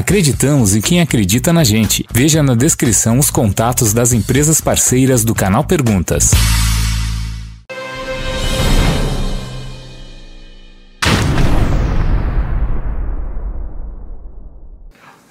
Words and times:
Acreditamos 0.00 0.74
em 0.74 0.80
quem 0.80 1.02
acredita 1.02 1.52
na 1.52 1.62
gente. 1.62 2.06
Veja 2.10 2.42
na 2.42 2.54
descrição 2.54 3.18
os 3.18 3.30
contatos 3.30 3.92
das 3.92 4.14
empresas 4.14 4.58
parceiras 4.58 5.24
do 5.24 5.34
canal 5.34 5.62
Perguntas. 5.62 6.30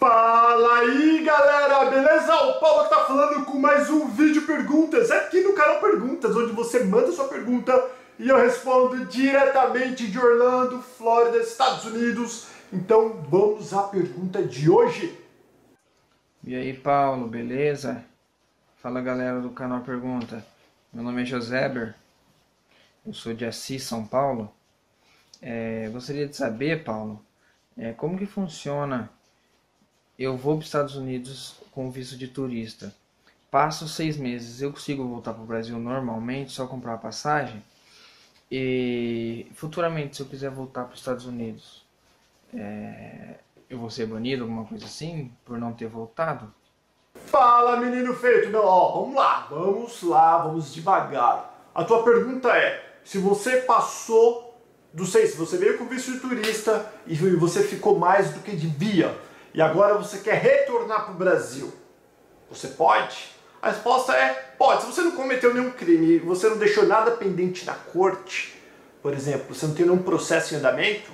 Fala 0.00 0.80
aí 0.80 1.22
galera, 1.24 1.84
beleza? 1.88 2.34
O 2.34 2.58
Paulo 2.58 2.88
tá 2.88 3.04
falando 3.06 3.44
com 3.44 3.60
mais 3.60 3.88
um 3.88 4.08
vídeo 4.08 4.42
perguntas 4.42 5.12
aqui 5.12 5.42
no 5.42 5.52
canal 5.52 5.80
Perguntas, 5.80 6.34
onde 6.34 6.52
você 6.52 6.82
manda 6.82 7.12
sua 7.12 7.28
pergunta 7.28 7.72
e 8.18 8.28
eu 8.28 8.36
respondo 8.36 9.04
diretamente 9.04 10.08
de 10.08 10.18
Orlando, 10.18 10.82
Flórida, 10.98 11.38
Estados 11.38 11.84
Unidos. 11.84 12.55
Então 12.72 13.22
vamos 13.28 13.72
à 13.72 13.84
pergunta 13.84 14.42
de 14.42 14.68
hoje. 14.68 15.16
E 16.42 16.54
aí, 16.54 16.74
Paulo, 16.74 17.28
beleza? 17.28 18.04
Fala 18.78 19.00
galera 19.00 19.40
do 19.40 19.50
canal 19.50 19.82
Pergunta. 19.82 20.44
Meu 20.92 21.04
nome 21.04 21.22
é 21.22 21.24
Joséber, 21.24 21.94
eu 23.06 23.14
sou 23.14 23.32
de 23.34 23.44
Assis, 23.44 23.84
São 23.84 24.04
Paulo. 24.04 24.52
É, 25.40 25.88
gostaria 25.92 26.26
de 26.26 26.34
saber, 26.34 26.82
Paulo, 26.82 27.24
é, 27.76 27.92
como 27.92 28.18
que 28.18 28.26
funciona? 28.26 29.10
Eu 30.18 30.36
vou 30.36 30.54
para 30.54 30.62
os 30.62 30.66
Estados 30.66 30.96
Unidos 30.96 31.60
com 31.70 31.88
visto 31.90 32.16
de 32.16 32.26
turista. 32.26 32.92
Passo 33.48 33.86
seis 33.86 34.16
meses, 34.16 34.60
eu 34.60 34.72
consigo 34.72 35.06
voltar 35.06 35.34
para 35.34 35.42
o 35.42 35.46
Brasil 35.46 35.78
normalmente, 35.78 36.50
só 36.50 36.66
comprar 36.66 36.94
a 36.94 36.98
passagem? 36.98 37.62
E 38.50 39.46
futuramente, 39.54 40.16
se 40.16 40.22
eu 40.22 40.26
quiser 40.26 40.50
voltar 40.50 40.84
para 40.84 40.94
os 40.94 41.00
Estados 41.00 41.26
Unidos, 41.26 41.85
é, 42.54 43.38
eu 43.68 43.78
vou 43.78 43.90
ser 43.90 44.06
banido, 44.06 44.44
alguma 44.44 44.64
coisa 44.64 44.84
assim, 44.84 45.32
por 45.44 45.58
não 45.58 45.72
ter 45.72 45.86
voltado? 45.86 46.52
Fala 47.26 47.76
menino 47.76 48.14
feito, 48.14 48.50
não, 48.50 48.64
ó, 48.64 49.00
vamos 49.00 49.16
lá, 49.16 49.46
vamos 49.50 50.02
lá, 50.02 50.38
vamos 50.38 50.72
devagar. 50.72 51.70
A 51.74 51.84
tua 51.84 52.02
pergunta 52.02 52.48
é, 52.56 52.98
se 53.04 53.18
você 53.18 53.58
passou 53.58 54.60
do 54.92 55.04
seis, 55.04 55.30
se 55.30 55.36
você 55.36 55.56
veio 55.56 55.76
com 55.78 55.86
visto 55.86 56.12
de 56.12 56.20
turista 56.20 56.90
e 57.06 57.14
você 57.14 57.62
ficou 57.62 57.98
mais 57.98 58.30
do 58.30 58.40
que 58.40 58.54
devia, 58.54 59.16
e 59.52 59.60
agora 59.60 59.94
você 59.94 60.18
quer 60.18 60.40
retornar 60.40 61.04
para 61.04 61.14
o 61.14 61.16
Brasil, 61.16 61.72
você 62.48 62.68
pode? 62.68 63.30
A 63.60 63.70
resposta 63.70 64.12
é 64.14 64.54
pode. 64.56 64.82
Se 64.82 64.86
você 64.86 65.02
não 65.02 65.12
cometeu 65.12 65.52
nenhum 65.52 65.70
crime, 65.70 66.18
você 66.18 66.48
não 66.48 66.56
deixou 66.56 66.86
nada 66.86 67.10
pendente 67.10 67.64
na 67.64 67.74
corte, 67.74 68.54
por 69.02 69.12
exemplo, 69.12 69.54
você 69.54 69.66
não 69.66 69.74
tem 69.74 69.86
nenhum 69.86 70.02
processo 70.02 70.54
em 70.54 70.58
andamento, 70.58 71.10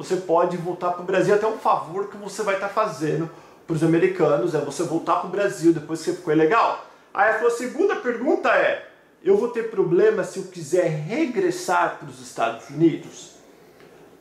você 0.00 0.16
pode 0.16 0.56
voltar 0.56 0.92
para 0.92 1.02
o 1.02 1.04
Brasil. 1.04 1.34
Até 1.34 1.46
um 1.46 1.58
favor 1.58 2.08
que 2.08 2.16
você 2.16 2.42
vai 2.42 2.54
estar 2.54 2.68
tá 2.68 2.72
fazendo 2.72 3.28
para 3.66 3.76
os 3.76 3.84
americanos 3.84 4.54
é 4.54 4.58
você 4.58 4.82
voltar 4.82 5.16
para 5.16 5.26
o 5.28 5.30
Brasil 5.30 5.74
depois 5.74 5.98
que 5.98 6.06
você 6.06 6.16
ficou 6.16 6.32
ilegal. 6.32 6.86
Aí 7.12 7.32
a 7.32 7.38
sua 7.38 7.50
segunda 7.50 7.96
pergunta 7.96 8.48
é: 8.48 8.88
eu 9.22 9.36
vou 9.36 9.48
ter 9.48 9.70
problema 9.70 10.24
se 10.24 10.38
eu 10.38 10.44
quiser 10.44 10.86
regressar 10.86 11.98
para 11.98 12.08
os 12.08 12.18
Estados 12.18 12.70
Unidos? 12.70 13.32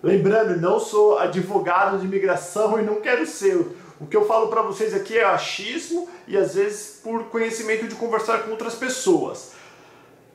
Lembrando, 0.03 0.59
não 0.59 0.81
sou 0.81 1.17
advogado 1.17 1.97
de 1.97 2.05
imigração 2.05 2.77
e 2.77 2.83
não 2.83 2.99
quero 2.99 3.25
ser. 3.25 3.55
O 4.01 4.05
que 4.05 4.17
eu 4.17 4.25
falo 4.25 4.49
para 4.49 4.61
vocês 4.61 4.93
aqui 4.93 5.17
é 5.17 5.23
achismo 5.23 6.09
e 6.27 6.35
às 6.35 6.55
vezes 6.55 6.99
por 7.01 7.23
conhecimento 7.25 7.87
de 7.87 7.95
conversar 7.95 8.39
com 8.39 8.51
outras 8.51 8.75
pessoas. 8.75 9.53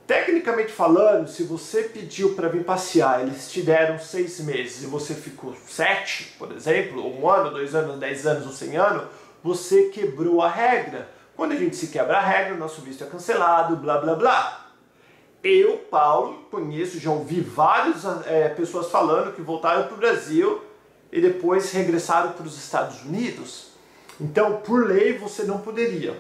Tecnicamente 0.06 0.70
falando, 0.70 1.28
se 1.28 1.44
você 1.44 1.84
pediu 1.84 2.34
para 2.34 2.48
vir 2.48 2.62
passear, 2.62 3.22
eles 3.22 3.50
te 3.50 3.62
deram 3.62 3.98
seis 3.98 4.38
meses 4.41 4.83
e 4.83 4.86
você 4.86 5.14
ficou 5.14 5.55
sete, 5.66 6.34
por 6.38 6.52
exemplo, 6.52 7.06
um 7.06 7.28
ano, 7.28 7.50
dois 7.50 7.74
anos, 7.74 7.98
dez 7.98 8.27
anos 8.27 8.46
ou 8.46 8.52
cem 8.52 8.77
anos, 8.77 9.05
você 9.42 9.84
quebrou 9.84 10.42
a 10.42 10.48
regra. 10.48 11.08
Quando 11.34 11.52
a 11.52 11.56
gente 11.56 11.74
se 11.74 11.86
quebra 11.86 12.18
a 12.18 12.20
regra, 12.20 12.55
nosso 12.55 12.83
visto 12.83 13.02
é 13.02 13.06
cancelado, 13.06 13.77
blá 13.77 13.98
blá 13.98 14.14
blá. 14.14 14.67
Eu, 15.42 15.78
Paulo, 15.90 16.46
conheço, 16.51 17.01
já 17.01 17.11
ouvi 17.11 17.40
várias 17.40 18.05
é, 18.27 18.48
pessoas 18.51 18.90
falando 18.90 19.34
que 19.34 19.40
voltaram 19.42 19.84
para 19.84 19.95
o 19.95 19.98
Brasil 19.98 20.62
e 21.11 21.20
depois 21.20 21.73
regressaram 21.73 22.33
para 22.33 22.46
os 22.46 22.58
Estados 22.58 23.02
Unidos. 23.02 23.68
Então, 24.20 24.58
por 24.58 24.86
lei, 24.86 25.17
você 25.17 25.45
não 25.45 25.58
poderia. 25.58 26.14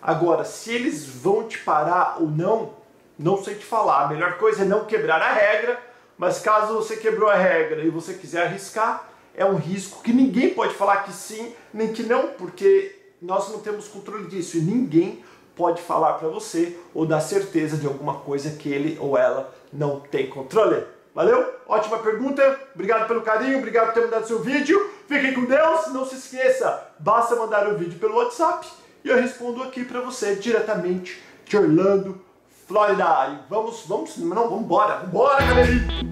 Agora, 0.00 0.44
se 0.44 0.72
eles 0.72 1.04
vão 1.06 1.48
te 1.48 1.58
parar 1.58 2.18
ou 2.20 2.28
não, 2.28 2.83
não 3.18 3.42
sei 3.42 3.54
te 3.54 3.64
falar. 3.64 4.04
A 4.04 4.08
melhor 4.08 4.38
coisa 4.38 4.62
é 4.62 4.64
não 4.64 4.84
quebrar 4.84 5.20
a 5.20 5.32
regra, 5.32 5.80
mas 6.16 6.40
caso 6.40 6.74
você 6.74 6.96
quebrou 6.96 7.28
a 7.28 7.34
regra 7.34 7.82
e 7.82 7.90
você 7.90 8.14
quiser 8.14 8.46
arriscar, 8.46 9.08
é 9.34 9.44
um 9.44 9.56
risco 9.56 10.02
que 10.02 10.12
ninguém 10.12 10.50
pode 10.50 10.74
falar 10.74 10.98
que 11.04 11.12
sim, 11.12 11.52
nem 11.72 11.92
que 11.92 12.02
não, 12.04 12.28
porque 12.28 12.96
nós 13.20 13.50
não 13.50 13.58
temos 13.58 13.88
controle 13.88 14.26
disso 14.28 14.56
e 14.56 14.60
ninguém 14.60 15.24
pode 15.56 15.82
falar 15.82 16.14
para 16.14 16.28
você 16.28 16.76
ou 16.92 17.06
dar 17.06 17.20
certeza 17.20 17.76
de 17.76 17.86
alguma 17.86 18.20
coisa 18.20 18.50
que 18.50 18.68
ele 18.68 18.98
ou 19.00 19.16
ela 19.16 19.52
não 19.72 20.00
tem 20.00 20.28
controle. 20.28 20.84
Valeu? 21.14 21.54
Ótima 21.66 21.98
pergunta. 21.98 22.60
Obrigado 22.74 23.06
pelo 23.06 23.22
carinho, 23.22 23.58
obrigado 23.58 23.86
por 23.86 23.94
ter 23.94 24.00
mandado 24.02 24.26
seu 24.26 24.40
vídeo. 24.40 24.90
Fiquem 25.06 25.32
com 25.32 25.44
Deus. 25.44 25.92
Não 25.92 26.04
se 26.04 26.16
esqueça, 26.16 26.88
basta 26.98 27.36
mandar 27.36 27.68
o 27.68 27.76
vídeo 27.76 27.98
pelo 27.98 28.16
WhatsApp 28.16 28.66
e 29.04 29.08
eu 29.08 29.16
respondo 29.16 29.62
aqui 29.62 29.84
para 29.84 30.00
você 30.00 30.34
diretamente 30.34 31.22
de 31.44 31.56
Orlando, 31.56 32.20
Flórida. 32.66 33.30
E 33.32 33.38
vamos, 33.50 33.84
vamos, 33.86 34.16
não, 34.16 34.48
vamos 34.48 34.64
embora. 34.64 34.98
Vambora, 35.00 35.44
galerinha! 35.44 36.04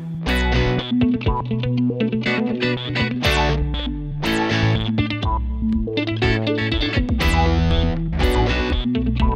Música 8.84 9.31